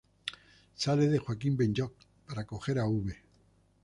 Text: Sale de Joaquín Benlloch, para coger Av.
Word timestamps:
Sale 0.73 1.09
de 1.09 1.19
Joaquín 1.19 1.55
Benlloch, 1.55 1.93
para 2.25 2.47
coger 2.47 2.79
Av. 2.79 3.03